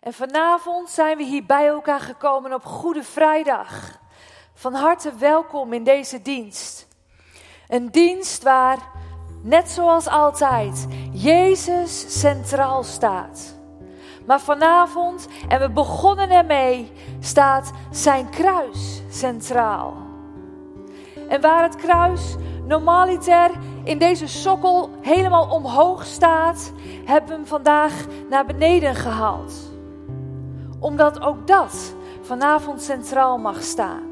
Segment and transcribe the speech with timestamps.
[0.00, 3.98] En vanavond zijn we hier bij elkaar gekomen op Goede Vrijdag.
[4.54, 6.88] Van harte welkom in deze dienst.
[7.68, 8.78] Een dienst waar,
[9.42, 13.54] net zoals altijd, Jezus centraal staat.
[14.26, 19.96] Maar vanavond, en we begonnen ermee, staat zijn kruis centraal.
[21.28, 22.34] En waar het kruis
[22.66, 23.50] normaliter
[23.84, 26.72] in deze sokkel helemaal omhoog staat,
[27.04, 27.92] hebben we hem vandaag
[28.28, 29.69] naar beneden gehaald.
[30.80, 34.02] Omdat ook dat vanavond centraal mag staan.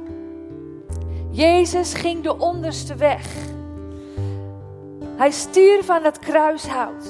[1.31, 3.27] Jezus ging de onderste weg.
[5.17, 7.07] Hij stierf aan het kruishout.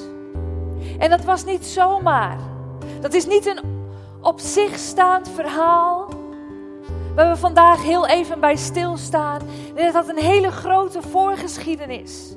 [0.99, 2.39] En dat was niet zomaar.
[3.01, 3.61] Dat is niet een
[4.21, 6.09] op zich staand verhaal
[7.15, 9.41] waar we vandaag heel even bij stilstaan.
[9.75, 12.35] Nee, dat had een hele grote voorgeschiedenis.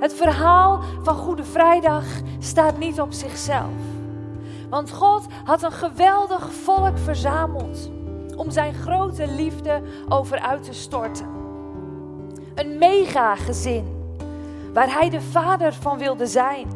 [0.00, 2.04] Het verhaal van Goede Vrijdag
[2.38, 3.99] staat niet op zichzelf.
[4.70, 7.90] Want God had een geweldig volk verzameld
[8.36, 11.26] om zijn grote liefde over uit te storten.
[12.54, 13.98] Een mega gezin
[14.72, 16.68] waar hij de vader van wilde zijn,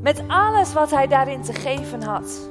[0.00, 2.50] met alles wat hij daarin te geven had.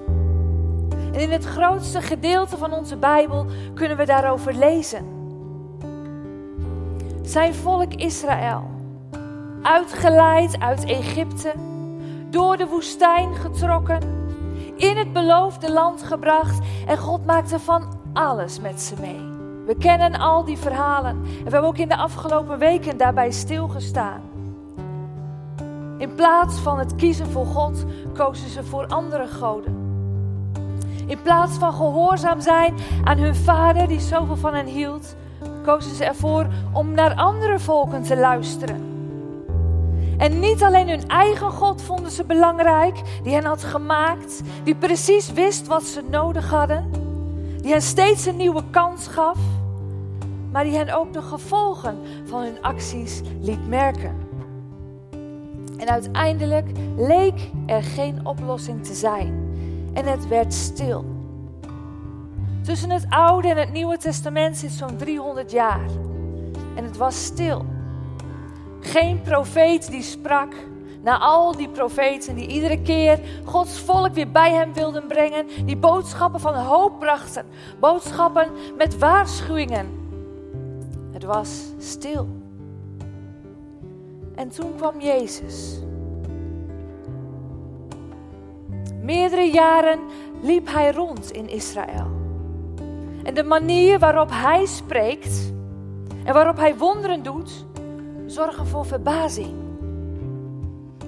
[1.14, 5.06] En in het grootste gedeelte van onze Bijbel kunnen we daarover lezen.
[7.22, 8.64] Zijn volk Israël,
[9.62, 11.54] uitgeleid uit Egypte,
[12.30, 14.17] door de woestijn getrokken,
[14.78, 19.36] in het beloofde land gebracht en God maakte van alles met ze mee.
[19.66, 24.22] We kennen al die verhalen en we hebben ook in de afgelopen weken daarbij stilgestaan.
[25.98, 29.86] In plaats van het kiezen voor God kozen ze voor andere goden.
[31.08, 35.16] In plaats van gehoorzaam zijn aan hun vader die zoveel van hen hield,
[35.64, 38.97] kozen ze ervoor om naar andere volken te luisteren.
[40.18, 45.32] En niet alleen hun eigen God vonden ze belangrijk, die hen had gemaakt, die precies
[45.32, 46.92] wist wat ze nodig hadden,
[47.62, 49.38] die hen steeds een nieuwe kans gaf,
[50.52, 54.16] maar die hen ook de gevolgen van hun acties liet merken.
[55.78, 56.68] En uiteindelijk
[56.98, 59.48] leek er geen oplossing te zijn
[59.94, 61.06] en het werd stil.
[62.64, 65.90] Tussen het Oude en het Nieuwe Testament zit zo'n 300 jaar.
[66.76, 67.66] En het was stil.
[68.88, 70.54] Geen profeet die sprak.
[71.02, 75.48] Na al die profeten die iedere keer Gods volk weer bij hem wilden brengen.
[75.66, 77.46] Die boodschappen van hoop brachten.
[77.80, 79.88] Boodschappen met waarschuwingen.
[81.12, 82.28] Het was stil.
[84.36, 85.80] En toen kwam Jezus.
[89.02, 90.00] Meerdere jaren
[90.42, 92.12] liep hij rond in Israël.
[93.24, 95.54] En de manier waarop hij spreekt
[96.24, 97.66] en waarop hij wonderen doet,
[98.28, 99.54] zorgen voor verbazing.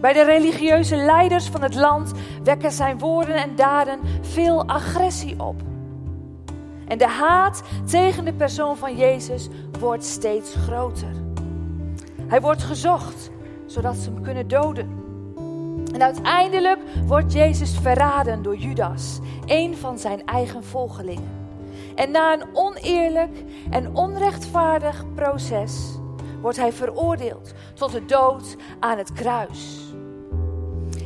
[0.01, 2.11] Bij de religieuze leiders van het land
[2.43, 5.61] wekken zijn woorden en daden veel agressie op.
[6.87, 11.11] En de haat tegen de persoon van Jezus wordt steeds groter.
[12.27, 13.29] Hij wordt gezocht,
[13.65, 14.97] zodat ze hem kunnen doden.
[15.93, 21.37] En uiteindelijk wordt Jezus verraden door Judas, een van zijn eigen volgelingen.
[21.95, 25.98] En na een oneerlijk en onrechtvaardig proces
[26.41, 29.93] wordt hij veroordeeld tot de dood aan het kruis.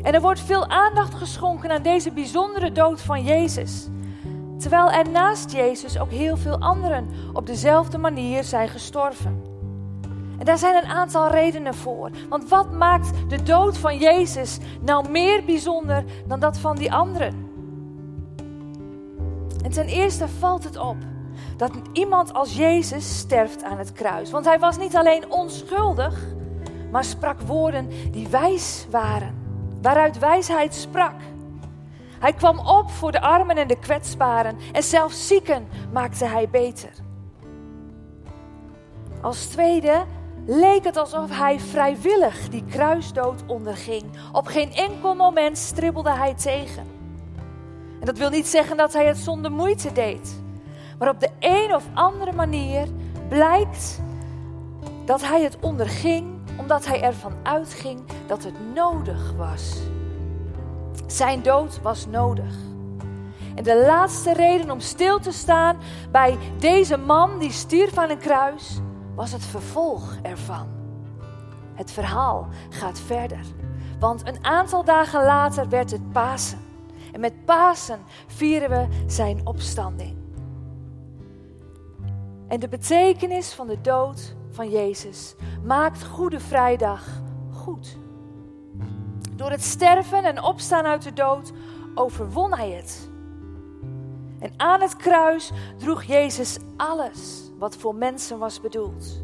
[0.04, 3.88] En er wordt veel aandacht geschonken aan deze bijzondere dood van Jezus.
[4.58, 9.42] Terwijl er naast Jezus ook heel veel anderen op dezelfde manier zijn gestorven.
[10.40, 12.10] En daar zijn een aantal redenen voor.
[12.30, 17.52] Want wat maakt de dood van Jezus nou meer bijzonder dan dat van die anderen?
[19.64, 20.96] En ten eerste valt het op
[21.58, 24.32] dat iemand als Jezus sterft aan het kruis.
[24.32, 26.20] Want hij was niet alleen onschuldig,
[26.92, 29.36] maar sprak woorden die wijs waren,
[29.82, 31.16] waaruit wijsheid sprak.
[32.20, 36.90] Hij kwam op voor de armen en de kwetsbaren en zelfs zieken maakte hij beter.
[39.22, 40.04] Als tweede
[40.46, 44.04] leek het alsof hij vrijwillig die kruisdood onderging.
[44.32, 46.84] Op geen enkel moment stribbelde hij tegen.
[48.00, 50.43] En dat wil niet zeggen dat hij het zonder moeite deed.
[51.04, 52.88] Maar op de een of andere manier
[53.30, 54.02] blijkt
[55.06, 59.78] dat hij het onderging omdat hij ervan uitging dat het nodig was.
[61.08, 62.56] Zijn dood was nodig.
[63.56, 65.78] En de laatste reden om stil te staan
[66.12, 68.80] bij deze man die stierf aan een kruis
[69.16, 70.68] was het vervolg ervan.
[71.74, 73.46] Het verhaal gaat verder.
[74.00, 76.60] Want een aantal dagen later werd het Pasen.
[77.12, 80.23] En met Pasen vieren we zijn opstanding.
[82.54, 87.22] En de betekenis van de dood van Jezus maakt Goede Vrijdag
[87.52, 87.98] goed.
[89.36, 91.52] Door het sterven en opstaan uit de dood
[91.96, 93.10] overwon hij het.
[94.40, 99.22] En aan het kruis droeg Jezus alles wat voor mensen was bedoeld.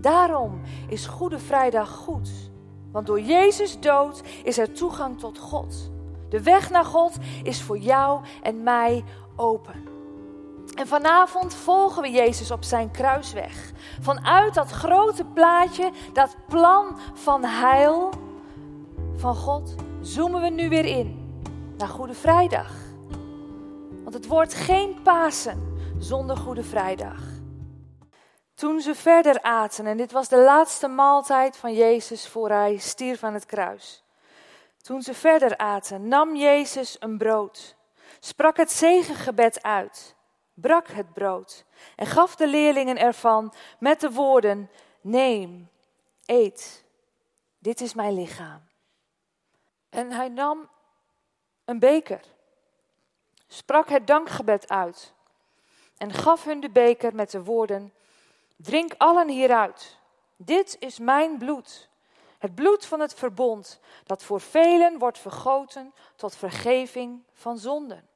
[0.00, 2.30] Daarom is Goede Vrijdag goed.
[2.92, 5.90] Want door Jezus dood is er toegang tot God.
[6.28, 9.04] De weg naar God is voor jou en mij
[9.36, 9.87] open.
[10.78, 13.72] En vanavond volgen we Jezus op zijn kruisweg.
[14.00, 18.10] Vanuit dat grote plaatje, dat plan van heil
[19.16, 21.40] van God, zoomen we nu weer in
[21.76, 22.72] naar Goede Vrijdag.
[24.02, 27.20] Want het wordt geen Pasen zonder Goede Vrijdag.
[28.54, 33.22] Toen ze verder aten, en dit was de laatste maaltijd van Jezus voor hij stierf
[33.22, 34.04] aan het kruis.
[34.82, 37.76] Toen ze verder aten, nam Jezus een brood,
[38.20, 40.16] sprak het zegengebed uit,
[40.60, 41.64] brak het brood
[41.96, 44.70] en gaf de leerlingen ervan met de woorden:
[45.00, 45.70] Neem,
[46.24, 46.84] eet,
[47.58, 48.62] dit is mijn lichaam.
[49.88, 50.68] En hij nam
[51.64, 52.20] een beker,
[53.46, 55.12] sprak het dankgebed uit
[55.96, 57.92] en gaf hun de beker met de woorden:
[58.56, 59.96] Drink allen hieruit.
[60.36, 61.88] Dit is mijn bloed,
[62.38, 68.07] het bloed van het verbond, dat voor velen wordt vergoten tot vergeving van zonden.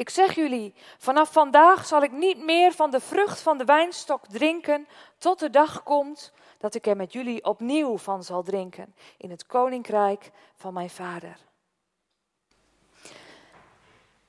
[0.00, 4.26] Ik zeg jullie, vanaf vandaag zal ik niet meer van de vrucht van de wijnstok
[4.26, 4.88] drinken,
[5.18, 9.46] tot de dag komt dat ik er met jullie opnieuw van zal drinken in het
[9.46, 11.36] koninkrijk van mijn Vader.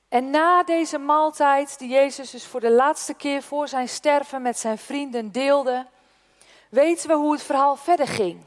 [0.08, 4.58] En na deze maaltijd, die Jezus dus voor de laatste keer voor zijn sterven met
[4.58, 5.86] zijn vrienden deelde,
[6.68, 8.44] weten we hoe het verhaal verder ging.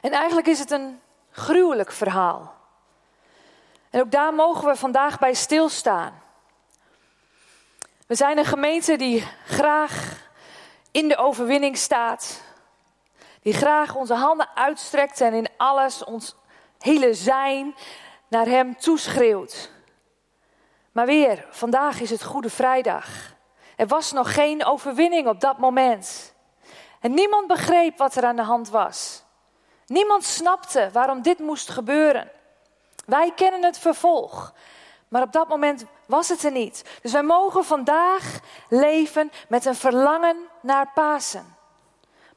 [0.00, 2.59] En eigenlijk is het een gruwelijk verhaal.
[3.90, 6.22] En ook daar mogen we vandaag bij stilstaan.
[8.06, 10.28] We zijn een gemeente die graag
[10.90, 12.42] in de overwinning staat.
[13.42, 16.36] Die graag onze handen uitstrekt en in alles ons
[16.78, 17.74] hele zijn
[18.28, 19.70] naar Hem toeschreeuwt.
[20.92, 23.06] Maar weer, vandaag is het Goede Vrijdag.
[23.76, 26.34] Er was nog geen overwinning op dat moment.
[27.00, 29.22] En niemand begreep wat er aan de hand was.
[29.86, 32.30] Niemand snapte waarom dit moest gebeuren.
[33.10, 34.54] Wij kennen het vervolg.
[35.08, 36.84] Maar op dat moment was het er niet.
[37.02, 41.56] Dus wij mogen vandaag leven met een verlangen naar Pasen.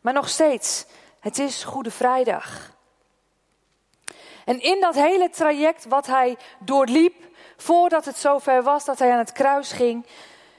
[0.01, 0.85] Maar nog steeds,
[1.19, 2.71] het is Goede Vrijdag.
[4.45, 7.15] En in dat hele traject wat hij doorliep,
[7.57, 10.05] voordat het zover was dat hij aan het kruis ging,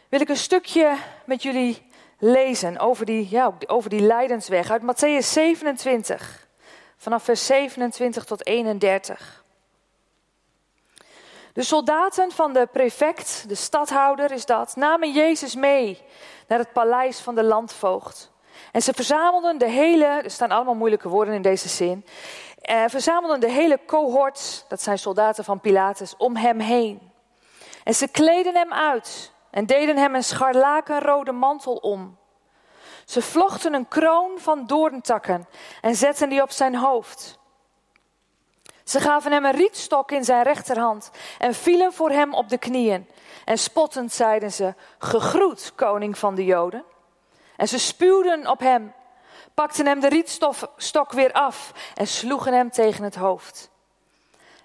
[0.09, 0.97] wil ik een stukje
[1.27, 1.87] met jullie
[2.19, 6.49] lezen over die, ja, over die lijdensweg uit Matthäus 27,
[6.97, 9.44] vanaf vers 27 tot 31.
[11.55, 16.03] De soldaten van de prefect, de stadhouder is dat, namen Jezus mee
[16.49, 18.33] naar het paleis van de landvoogd.
[18.73, 22.07] En ze verzamelden de hele, er staan allemaal moeilijke woorden in deze zin,
[22.61, 27.13] eh, verzamelden de hele cohort, dat zijn soldaten van Pilatus, om hem heen.
[27.85, 32.19] En ze kleden hem uit en deden hem een scharlakenrode mantel om.
[33.05, 35.49] Ze vlochten een kroon van doorntakken
[35.81, 37.39] en zetten die op zijn hoofd.
[38.85, 43.09] Ze gaven hem een rietstok in zijn rechterhand en vielen voor hem op de knieën.
[43.45, 46.85] En spottend zeiden ze: Gegroet, koning van de Joden.
[47.57, 48.93] En ze spuwden op hem,
[49.55, 53.71] pakten hem de rietstok weer af en sloegen hem tegen het hoofd.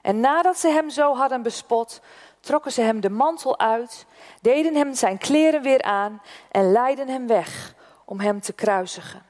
[0.02, 2.02] En nadat ze hem zo hadden bespot,
[2.40, 4.06] trokken ze hem de mantel uit,
[4.42, 6.22] deden hem zijn kleren weer aan
[6.52, 7.74] en leidden hem weg
[8.06, 9.26] om hem te kruisigen.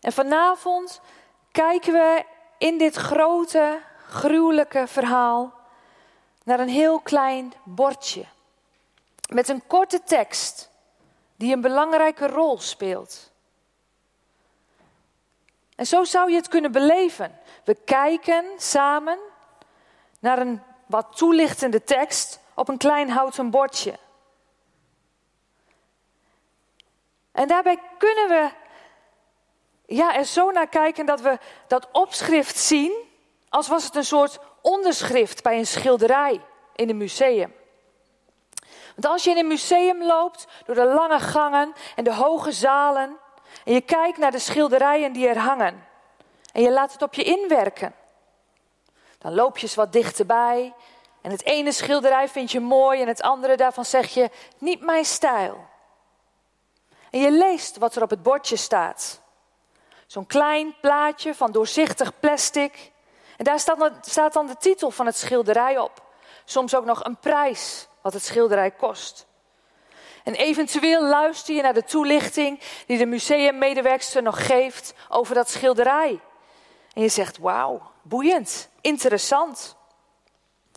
[0.00, 1.00] En vanavond
[1.52, 2.24] kijken we
[2.58, 5.54] in dit grote, gruwelijke verhaal
[6.44, 8.24] naar een heel klein bordje.
[9.32, 10.70] Met een korte tekst
[11.36, 13.30] die een belangrijke rol speelt.
[15.76, 17.38] En zo zou je het kunnen beleven.
[17.64, 19.18] We kijken samen
[20.18, 23.98] naar een wat toelichtende tekst op een klein houten bordje.
[27.32, 28.50] En daarbij kunnen we
[29.86, 32.92] ja, er zo naar kijken dat we dat opschrift zien
[33.48, 36.40] als was het een soort onderschrift bij een schilderij
[36.74, 37.54] in een museum.
[38.94, 43.18] Want als je in een museum loopt door de lange gangen en de hoge zalen
[43.64, 45.86] en je kijkt naar de schilderijen die er hangen
[46.52, 47.94] en je laat het op je inwerken,
[49.18, 50.74] dan loop je eens wat dichterbij
[51.20, 55.04] en het ene schilderij vind je mooi en het andere daarvan zeg je niet mijn
[55.04, 55.70] stijl.
[57.10, 59.21] En je leest wat er op het bordje staat.
[60.12, 62.92] Zo'n klein plaatje van doorzichtig plastic.
[63.36, 63.60] En daar
[64.00, 66.02] staat, dan de titel van het schilderij op.
[66.44, 69.26] Soms ook nog een prijs wat het schilderij kost.
[70.24, 76.20] En eventueel luister je naar de toelichting die de museummedewerkster nog geeft over dat schilderij.
[76.92, 79.76] En je zegt, wauw, boeiend, interessant.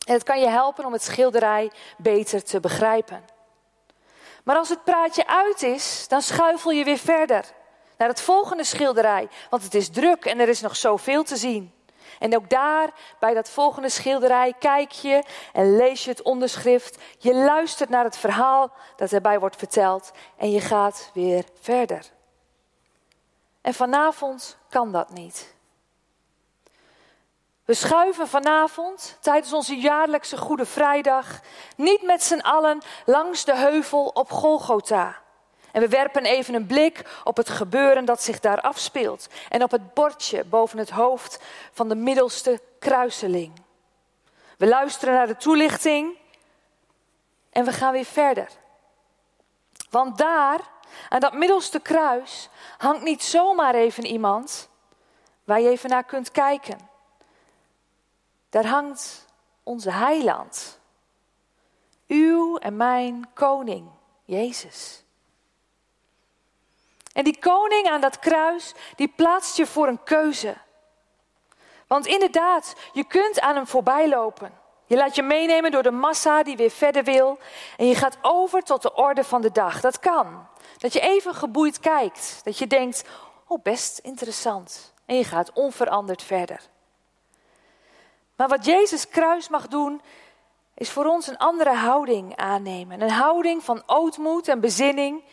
[0.05, 3.25] En het kan je helpen om het schilderij beter te begrijpen.
[4.43, 7.45] Maar als het praatje uit is, dan schuifel je weer verder
[7.97, 11.73] naar het volgende schilderij, want het is druk en er is nog zoveel te zien.
[12.19, 15.23] En ook daar, bij dat volgende schilderij, kijk je
[15.53, 16.97] en lees je het onderschrift.
[17.17, 22.05] Je luistert naar het verhaal dat erbij wordt verteld en je gaat weer verder.
[23.61, 25.53] En vanavond kan dat niet.
[27.65, 31.39] We schuiven vanavond tijdens onze jaarlijkse Goede Vrijdag
[31.75, 35.23] niet met z'n allen langs de heuvel op Golgotha.
[35.75, 39.71] En we werpen even een blik op het gebeuren dat zich daar afspeelt en op
[39.71, 43.53] het bordje boven het hoofd van de middelste kruiseling.
[44.57, 46.17] We luisteren naar de toelichting
[47.49, 48.49] en we gaan weer verder.
[49.89, 50.59] Want daar,
[51.09, 54.69] aan dat middelste kruis, hangt niet zomaar even iemand
[55.43, 56.89] waar je even naar kunt kijken.
[58.49, 59.25] Daar hangt
[59.63, 60.79] onze heiland.
[62.07, 63.89] Uw en mijn koning,
[64.25, 65.04] Jezus.
[67.15, 70.55] En die koning aan dat kruis, die plaatst je voor een keuze.
[71.87, 74.51] Want inderdaad, je kunt aan hem voorbij lopen.
[74.85, 77.37] Je laat je meenemen door de massa die weer verder wil.
[77.77, 79.81] En je gaat over tot de orde van de dag.
[79.81, 80.47] Dat kan.
[80.77, 82.41] Dat je even geboeid kijkt.
[82.43, 83.03] Dat je denkt,
[83.47, 84.93] oh best interessant.
[85.05, 86.61] En je gaat onveranderd verder.
[88.35, 90.01] Maar wat Jezus kruis mag doen,
[90.73, 93.01] is voor ons een andere houding aannemen.
[93.01, 95.23] Een houding van ootmoed en bezinning.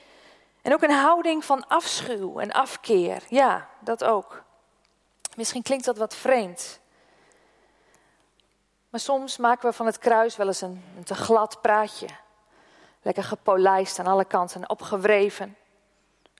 [0.62, 3.22] En ook een houding van afschuw en afkeer.
[3.28, 4.42] Ja, dat ook.
[5.36, 6.80] Misschien klinkt dat wat vreemd.
[8.88, 12.06] Maar soms maken we van het kruis wel eens een, een te glad praatje.
[13.02, 15.56] Lekker gepolijst aan alle kanten, opgewreven.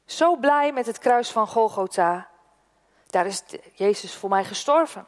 [0.05, 2.29] Zo blij met het kruis van Golgotha.
[3.07, 3.43] Daar is
[3.75, 5.07] Jezus voor mij gestorven.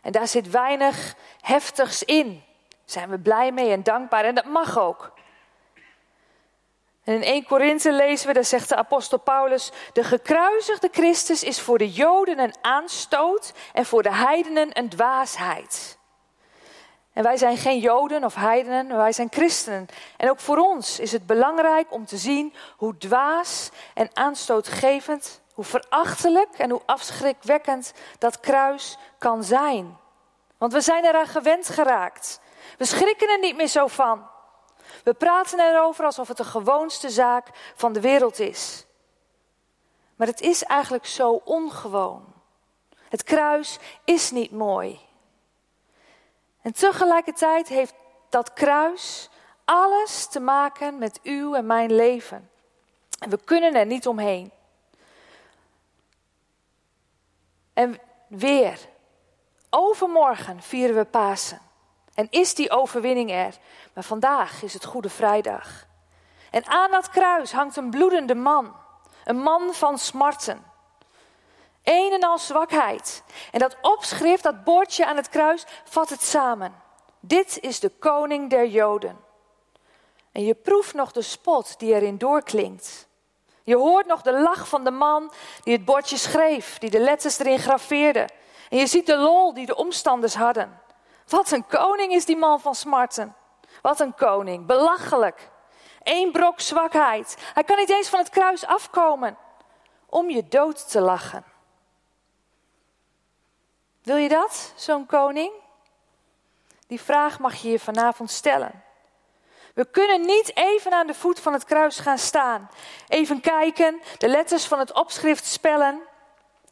[0.00, 2.44] En daar zit weinig heftigs in.
[2.84, 5.12] zijn we blij mee en dankbaar en dat mag ook.
[7.06, 11.60] En in 1 Korinthe lezen we, daar zegt de apostel Paulus, de gekruisigde Christus is
[11.60, 15.98] voor de Joden een aanstoot en voor de heidenen een dwaasheid.
[17.12, 19.86] En wij zijn geen Joden of heidenen, wij zijn christenen.
[20.16, 25.64] En ook voor ons is het belangrijk om te zien hoe dwaas en aanstootgevend, hoe
[25.64, 29.96] verachtelijk en hoe afschrikwekkend dat kruis kan zijn.
[30.58, 32.40] Want we zijn eraan gewend geraakt.
[32.78, 34.34] We schrikken er niet meer zo van.
[35.04, 38.86] We praten erover alsof het de gewoonste zaak van de wereld is.
[40.16, 42.24] Maar het is eigenlijk zo ongewoon.
[43.08, 45.00] Het kruis is niet mooi.
[46.62, 47.94] En tegelijkertijd heeft
[48.28, 49.30] dat kruis
[49.64, 52.50] alles te maken met uw en mijn leven.
[53.18, 54.50] En we kunnen er niet omheen.
[57.72, 58.88] En weer,
[59.70, 61.65] overmorgen vieren we Pasen.
[62.16, 63.54] En is die overwinning er?
[63.94, 65.86] Maar vandaag is het Goede Vrijdag.
[66.50, 68.76] En aan dat kruis hangt een bloedende man.
[69.24, 70.64] Een man van smarten.
[71.82, 73.22] Een en al zwakheid.
[73.52, 76.74] En dat opschrift, dat bordje aan het kruis, vat het samen.
[77.20, 79.18] Dit is de koning der Joden.
[80.32, 83.08] En je proeft nog de spot die erin doorklinkt.
[83.64, 85.32] Je hoort nog de lach van de man
[85.62, 88.28] die het bordje schreef, die de letters erin graveerde.
[88.70, 90.80] En je ziet de lol die de omstanders hadden.
[91.28, 93.36] Wat een koning is die man van smarten.
[93.82, 95.50] Wat een koning, belachelijk.
[96.02, 97.36] Eén brok zwakheid.
[97.54, 99.36] Hij kan niet eens van het kruis afkomen
[100.06, 101.44] om je dood te lachen.
[104.02, 105.52] Wil je dat, zo'n koning?
[106.86, 108.84] Die vraag mag je je vanavond stellen.
[109.74, 112.70] We kunnen niet even aan de voet van het kruis gaan staan.
[113.08, 116.02] Even kijken, de letters van het opschrift spellen.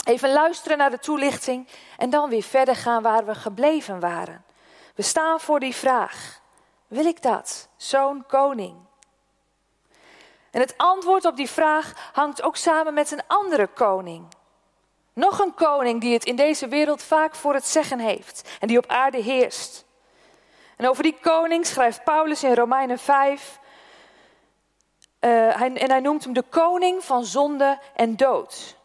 [0.04, 1.68] Even luisteren naar de toelichting
[1.98, 4.44] en dan weer verder gaan waar we gebleven waren.
[4.94, 6.40] We staan voor die vraag.
[6.86, 7.68] Wil ik dat?
[7.76, 8.76] Zo'n koning.
[10.50, 14.26] En het antwoord op die vraag hangt ook samen met een andere koning.
[15.12, 18.78] Nog een koning die het in deze wereld vaak voor het zeggen heeft en die
[18.78, 19.84] op aarde heerst.
[20.76, 23.58] En over die koning schrijft Paulus in Romeinen 5.
[25.20, 28.76] Uh, hij, en hij noemt hem de koning van zonde en dood.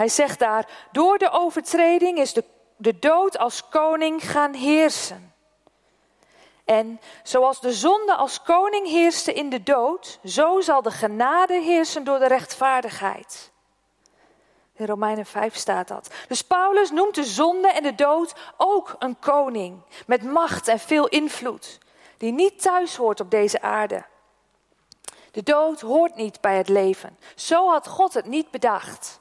[0.00, 2.44] Hij zegt daar: Door de overtreding is de,
[2.76, 5.34] de dood als koning gaan heersen.
[6.64, 12.04] En zoals de zonde als koning heerste in de dood, zo zal de genade heersen
[12.04, 13.50] door de rechtvaardigheid.
[14.72, 16.10] In Romeinen 5 staat dat.
[16.28, 21.08] Dus Paulus noemt de zonde en de dood ook een koning met macht en veel
[21.08, 21.78] invloed,
[22.16, 24.04] die niet thuis hoort op deze aarde.
[25.30, 27.18] De dood hoort niet bij het leven.
[27.34, 29.20] Zo had God het niet bedacht.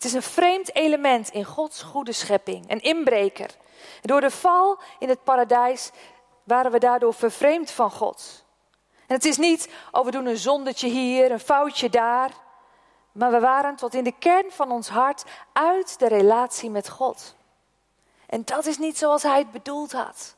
[0.00, 3.50] Het is een vreemd element in Gods goede schepping, een inbreker.
[4.02, 5.90] door de val in het paradijs
[6.44, 8.44] waren we daardoor vervreemd van God.
[9.06, 12.30] En het is niet, oh we doen een zondetje hier, een foutje daar.
[13.12, 17.34] Maar we waren tot in de kern van ons hart uit de relatie met God.
[18.26, 20.36] En dat is niet zoals Hij het bedoeld had.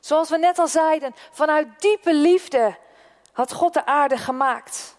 [0.00, 2.78] Zoals we net al zeiden, vanuit diepe liefde
[3.32, 4.96] had God de aarde gemaakt.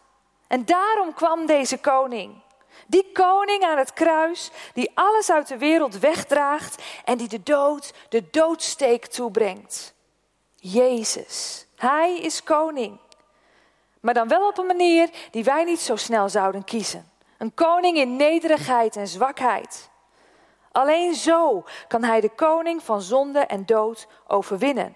[0.47, 2.43] En daarom kwam deze koning.
[2.87, 7.93] Die koning aan het kruis, die alles uit de wereld wegdraagt en die de dood,
[8.09, 9.93] de doodsteek toebrengt.
[10.55, 12.99] Jezus, hij is koning.
[13.99, 17.11] Maar dan wel op een manier die wij niet zo snel zouden kiezen.
[17.37, 19.89] Een koning in nederigheid en zwakheid.
[20.71, 24.95] Alleen zo kan hij de koning van zonde en dood overwinnen.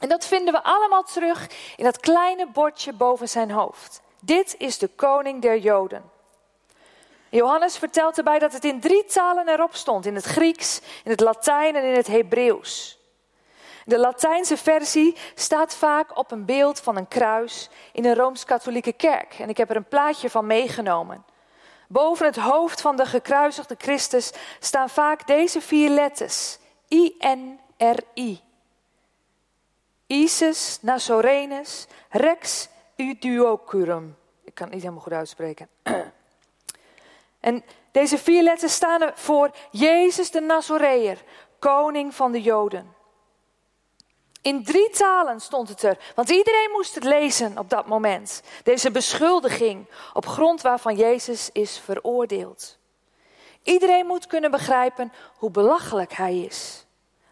[0.00, 4.02] En dat vinden we allemaal terug in dat kleine bordje boven zijn hoofd.
[4.20, 6.10] Dit is de koning der Joden.
[7.30, 11.20] Johannes vertelt erbij dat het in drie talen erop stond: in het Grieks, in het
[11.20, 12.98] Latijn en in het Hebreeuws.
[13.84, 19.34] De Latijnse versie staat vaak op een beeld van een kruis in een rooms-katholieke kerk.
[19.38, 21.24] En ik heb er een plaatje van meegenomen.
[21.88, 26.58] Boven het hoofd van de gekruisigde Christus staan vaak deze vier letters:
[26.88, 28.40] I-N-R-I.
[30.06, 34.16] Isis Nazorenus Rex Uduocurum.
[34.44, 35.68] Ik kan het niet helemaal goed uitspreken.
[37.40, 41.22] En deze vier letters staan er voor Jezus de Nazoreër,
[41.58, 42.94] koning van de Joden.
[44.42, 48.42] In drie talen stond het er, want iedereen moest het lezen op dat moment.
[48.62, 52.78] Deze beschuldiging op grond waarvan Jezus is veroordeeld.
[53.62, 56.86] Iedereen moet kunnen begrijpen hoe belachelijk hij is.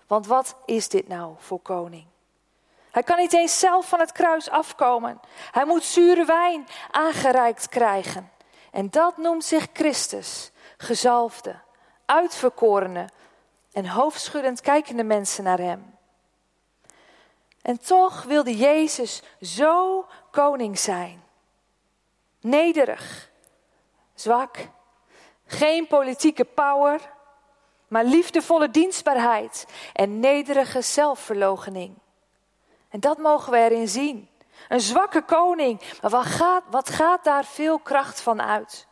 [0.07, 2.07] Want wat is dit nou voor koning?
[2.91, 5.21] Hij kan niet eens zelf van het kruis afkomen.
[5.51, 8.31] Hij moet zure wijn aangereikt krijgen.
[8.71, 11.61] En dat noemt zich Christus, gezalfde,
[12.05, 13.09] uitverkorene
[13.73, 15.97] en hoofdschuddend kijkende mensen naar hem.
[17.63, 21.23] En toch wilde Jezus zo koning zijn.
[22.41, 23.31] Nederig,
[24.15, 24.57] zwak,
[25.47, 27.13] geen politieke power,
[27.89, 31.95] maar liefdevolle dienstbaarheid en nederige zelfverloochening.
[32.89, 34.28] En dat mogen we erin zien.
[34.69, 38.87] Een zwakke koning, maar wat gaat, wat gaat daar veel kracht van uit?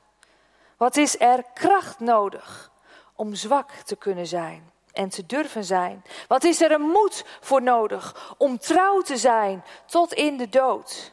[0.77, 2.71] Wat is er kracht nodig
[3.15, 4.75] om zwak te kunnen zijn?
[4.97, 6.05] en te durven zijn?
[6.29, 11.13] Wat is er een moed voor nodig om trouw te zijn tot in de dood?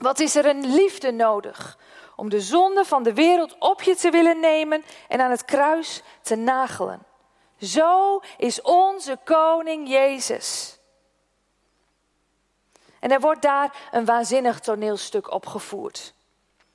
[0.00, 1.78] Wat is er een liefde nodig
[2.16, 6.02] om de zonde van de wereld op je te willen nemen en aan het kruis
[6.22, 7.06] te nagelen?
[7.58, 10.78] Zo is onze koning Jezus.
[13.04, 16.14] En er wordt daar een waanzinnig toneelstuk opgevoerd.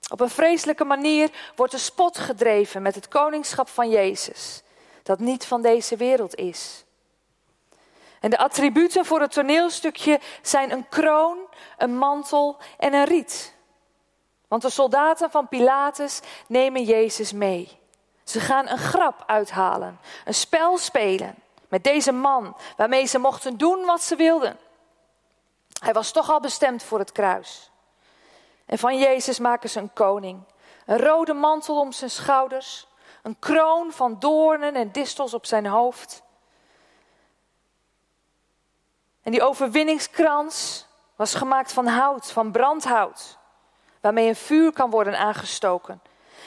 [0.09, 4.61] Op een vreselijke manier wordt de spot gedreven met het koningschap van Jezus
[5.03, 6.83] dat niet van deze wereld is.
[8.19, 11.37] En de attributen voor het toneelstukje zijn een kroon,
[11.77, 13.53] een mantel en een riet.
[14.47, 17.79] Want de soldaten van Pilatus nemen Jezus mee.
[18.23, 21.35] Ze gaan een grap uithalen, een spel spelen
[21.67, 24.67] met deze man, waarmee ze mochten doen wat ze wilden.
[25.79, 27.71] Hij was toch al bestemd voor het kruis.
[28.65, 30.43] En van Jezus maken ze een koning.
[30.85, 32.87] Een rode mantel om zijn schouders,
[33.23, 36.23] een kroon van doornen en distels op zijn hoofd.
[39.21, 43.37] En die overwinningskrans was gemaakt van hout, van brandhout,
[44.01, 46.01] waarmee een vuur kan worden aangestoken.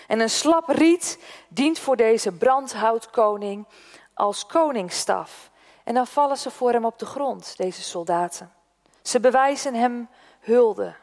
[0.07, 1.18] En een slap riet
[1.49, 3.66] dient voor deze brandhoutkoning
[4.14, 5.51] als koningsstaf.
[5.85, 8.53] En dan vallen ze voor hem op de grond, deze soldaten.
[9.03, 10.09] Ze bewijzen hem
[10.41, 10.95] hulde.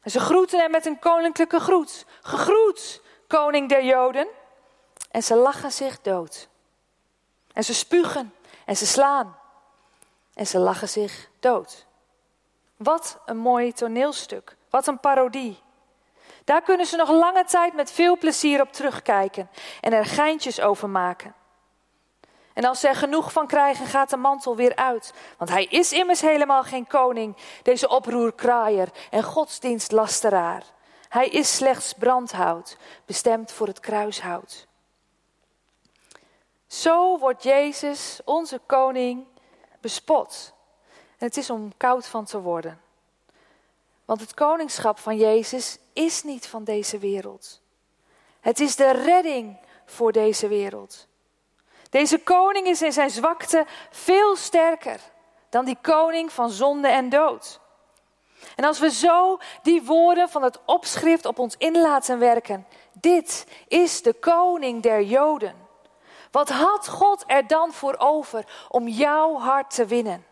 [0.00, 2.06] En ze groeten hem met een koninklijke groet.
[2.22, 4.28] Gegroet, koning der Joden.
[5.10, 6.48] En ze lachen zich dood.
[7.52, 8.34] En ze spugen
[8.66, 9.36] en ze slaan.
[10.34, 11.86] En ze lachen zich dood.
[12.76, 14.56] Wat een mooi toneelstuk.
[14.70, 15.62] Wat een parodie.
[16.44, 20.88] Daar kunnen ze nog lange tijd met veel plezier op terugkijken en er geintjes over
[20.88, 21.34] maken.
[22.54, 25.12] En als ze genoeg van krijgen, gaat de mantel weer uit.
[25.38, 30.62] Want hij is immers helemaal geen koning, deze oproerkraaier en godsdienstlasteraar.
[31.08, 34.66] Hij is slechts brandhout, bestemd voor het kruishout.
[36.66, 39.26] Zo wordt Jezus, onze koning,
[39.80, 40.52] bespot.
[41.18, 42.80] En het is om koud van te worden.
[44.04, 47.60] Want het koningschap van Jezus is niet van deze wereld.
[48.40, 51.06] Het is de redding voor deze wereld.
[51.92, 55.00] Deze koning is in zijn zwakte veel sterker
[55.48, 57.60] dan die koning van zonde en dood.
[58.56, 63.46] En als we zo die woorden van het opschrift op ons in laten werken, dit
[63.68, 65.54] is de koning der Joden.
[66.30, 70.26] Wat had God er dan voor over om jouw hart te winnen?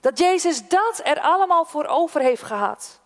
[0.00, 3.00] Dat Jezus dat er allemaal voor over heeft gehad.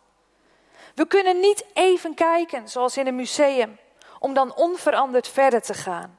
[0.94, 3.78] We kunnen niet even kijken, zoals in een museum,
[4.18, 6.17] om dan onveranderd verder te gaan.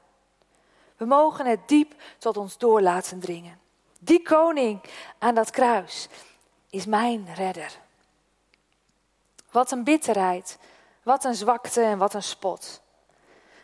[1.00, 3.60] We mogen het diep tot ons door laten dringen.
[3.98, 4.80] Die koning
[5.18, 6.08] aan dat kruis
[6.70, 7.78] is mijn redder.
[9.50, 10.58] Wat een bitterheid,
[11.02, 12.80] wat een zwakte en wat een spot.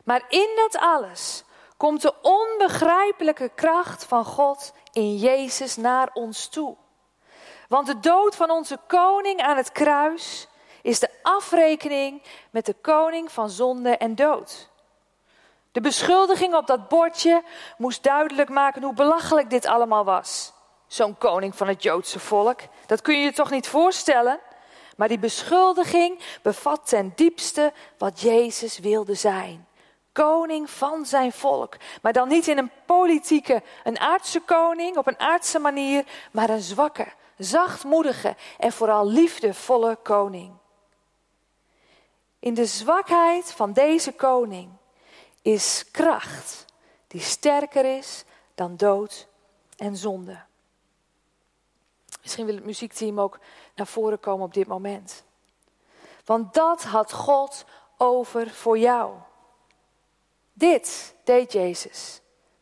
[0.05, 1.45] Maar in dat alles
[1.77, 6.77] komt de onbegrijpelijke kracht van God in Jezus naar ons toe.
[7.69, 10.49] Want de dood van onze koning aan het kruis
[10.83, 14.71] is de afrekening met de koning van zonde en dood.
[15.77, 17.43] De beschuldiging op dat bordje
[17.79, 20.53] moest duidelijk maken hoe belachelijk dit allemaal was.
[20.87, 24.39] Zo'n koning van het Joodse volk, dat kun je je toch niet voorstellen?
[24.97, 29.67] Maar die beschuldiging bevat ten diepste wat Jezus wilde zijn.
[30.13, 31.77] Koning van zijn volk.
[32.03, 36.61] Maar dan niet in een politieke, een aardse koning op een aardse manier, maar een
[36.61, 37.07] zwakke,
[37.39, 40.53] zachtmoedige en vooral liefdevolle koning.
[42.39, 44.71] In de zwakheid van deze koning
[45.47, 46.65] is kracht
[47.07, 49.29] die sterker is dan dood
[49.77, 50.39] en zonde.
[52.23, 53.39] Misschien wil het muziekteam ook
[53.75, 55.25] naar voren komen op dit moment.
[56.25, 57.65] Want dat had God
[57.97, 59.15] over voor jou.
[60.53, 62.21] Dit deed Jezus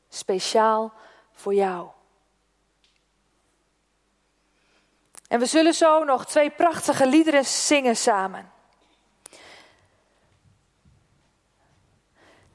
[0.09, 0.93] speciaal
[1.33, 1.89] voor jou.
[5.29, 8.53] En we zullen zo nog twee prachtige liederen zingen samen.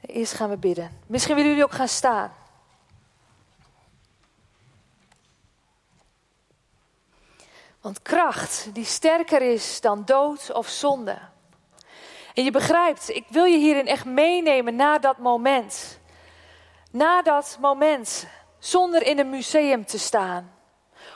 [0.10, 1.00] Eerst gaan we bidden.
[1.08, 2.34] Misschien willen jullie ook gaan staan.
[7.82, 11.18] Want kracht die sterker is dan dood of zonde.
[12.34, 16.00] En je begrijpt, ik wil je hierin echt meenemen naar dat moment.
[16.92, 18.28] Na dat moment,
[18.60, 20.54] zonder in een museum te staan.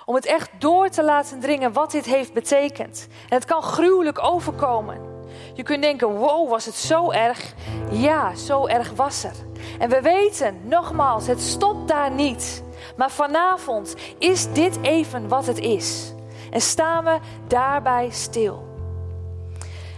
[0.05, 3.07] Om het echt door te laten dringen wat dit heeft betekend.
[3.29, 5.12] En het kan gruwelijk overkomen.
[5.53, 7.53] Je kunt denken, wow, was het zo erg?
[7.91, 9.35] Ja, zo erg was er.
[9.79, 12.63] En we weten, nogmaals, het stopt daar niet.
[12.95, 16.13] Maar vanavond is dit even wat het is.
[16.51, 18.67] En staan we daarbij stil.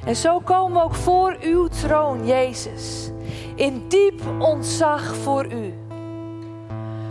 [0.05, 3.11] En zo komen we ook voor uw troon, Jezus.
[3.55, 5.73] In diep ontzag voor u.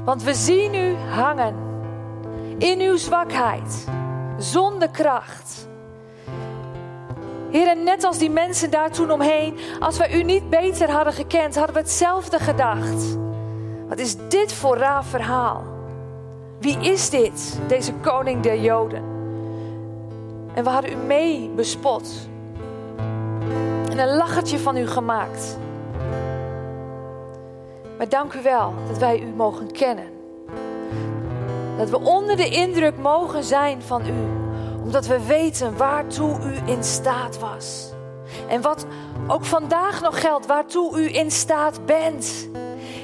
[0.04, 1.54] Want we zien u hangen.
[2.58, 3.84] In uw zwakheid.
[4.38, 5.68] Zonder kracht.
[7.54, 11.12] Heer, en net als die mensen daar toen omheen, als we u niet beter hadden
[11.12, 13.16] gekend, hadden we hetzelfde gedacht.
[13.88, 15.62] Wat is dit voor raar verhaal?
[16.60, 19.02] Wie is dit, deze koning der Joden?
[20.54, 22.28] En we hadden u mee bespot.
[23.90, 25.58] En een lachertje van u gemaakt.
[27.98, 30.06] Maar dank u wel dat wij u mogen kennen.
[31.76, 34.43] Dat we onder de indruk mogen zijn van u
[34.84, 37.92] omdat we weten waartoe u in staat was.
[38.48, 38.86] En wat
[39.26, 42.48] ook vandaag nog geldt, waartoe u in staat bent.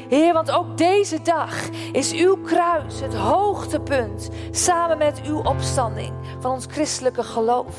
[0.08, 6.52] Heer, want ook deze dag is uw kruis het hoogtepunt samen met uw opstanding van
[6.52, 7.76] ons christelijke geloof.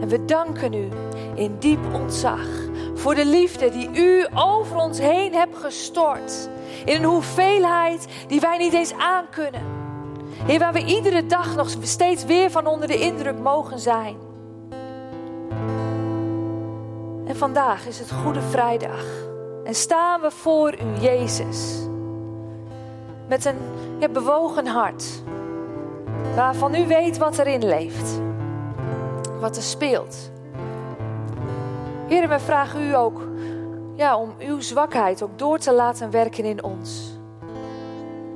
[0.00, 0.88] En we danken u
[1.34, 2.46] in diep ontzag
[2.94, 6.48] voor de liefde die u over ons heen hebt gestort.
[6.84, 9.73] In een hoeveelheid die wij niet eens aankunnen.
[10.46, 14.16] Heer, waar we iedere dag nog steeds weer van onder de indruk mogen zijn.
[17.26, 19.04] En vandaag is het Goede Vrijdag.
[19.64, 21.88] En staan we voor u, Jezus.
[23.28, 23.58] Met een
[23.98, 25.22] ja, bewogen hart.
[26.34, 28.20] Waarvan u weet wat erin leeft.
[29.40, 30.30] Wat er speelt.
[32.08, 33.20] Heer, we vragen u ook
[33.94, 37.13] ja, om uw zwakheid ook door te laten werken in ons.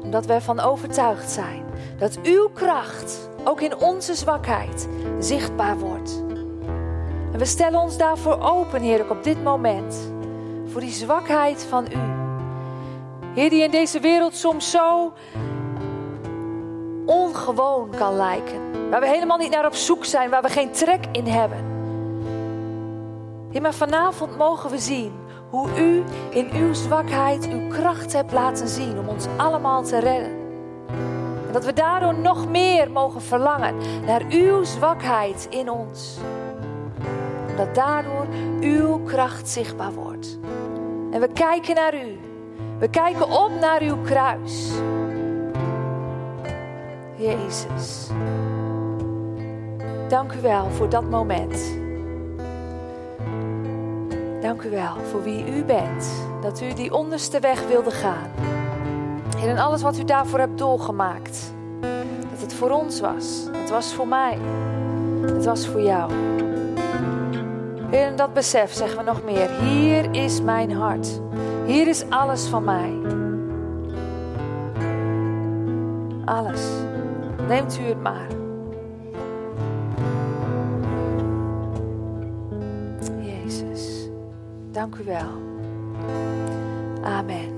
[0.02, 1.64] Omdat we ervan overtuigd zijn
[1.98, 6.22] dat uw kracht ook in onze zwakheid zichtbaar wordt.
[7.32, 10.12] En we stellen ons daarvoor open, Heer, op dit moment.
[10.66, 12.18] Voor die zwakheid van u.
[13.34, 15.12] Heer, die in deze wereld soms zo
[17.06, 18.90] ongewoon kan lijken.
[18.90, 21.64] Waar we helemaal niet naar op zoek zijn, waar we geen trek in hebben.
[23.50, 25.12] Heer, maar vanavond mogen we zien
[25.50, 30.36] hoe u in uw zwakheid uw kracht hebt laten zien om ons allemaal te redden.
[31.46, 36.18] En dat we daardoor nog meer mogen verlangen naar uw zwakheid in ons.
[37.56, 38.26] Dat daardoor
[38.60, 40.38] uw kracht zichtbaar wordt.
[41.10, 42.18] En we kijken naar u.
[42.78, 44.70] We kijken op naar uw kruis.
[47.16, 48.08] Jezus.
[50.08, 51.86] Dank u wel voor dat moment.
[54.40, 56.10] Dank u wel voor wie u bent.
[56.42, 58.30] Dat u die onderste weg wilde gaan.
[59.36, 61.52] Heer, en alles wat u daarvoor hebt doorgemaakt.
[62.30, 63.46] Dat het voor ons was.
[63.52, 64.38] Het was voor mij.
[65.20, 66.12] Het was voor jou.
[67.90, 69.50] Heer, dat besef zeggen we nog meer.
[69.50, 71.20] Hier is mijn hart.
[71.66, 72.92] Hier is alles van mij.
[76.24, 76.62] Alles.
[77.48, 78.37] Neemt u het maar.
[84.78, 85.42] Dank u wel.
[87.02, 87.57] Amen.